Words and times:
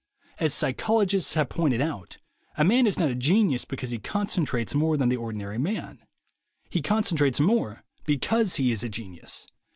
As 0.39 0.51
psychologists 0.55 1.35
have 1.35 1.47
pointed 1.49 1.79
out, 1.79 2.17
a 2.57 2.63
man 2.63 2.87
is 2.87 2.97
not 2.97 3.11
a 3.11 3.13
genius 3.13 3.65
because 3.65 3.91
he 3.91 3.99
concentrates 3.99 4.73
more 4.73 4.97
than 4.97 5.09
the 5.09 5.15
ordi 5.17 5.35
nary 5.35 5.59
man; 5.59 5.99
he 6.71 6.81
concentrates 6.81 7.39
more 7.39 7.83
because 8.07 8.55
he 8.55 8.71
is 8.71 8.83
a 8.83 8.89
genius. 8.89 9.45